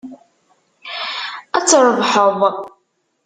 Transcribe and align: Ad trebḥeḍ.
Ad 1.57 1.65
trebḥeḍ. 1.69 2.39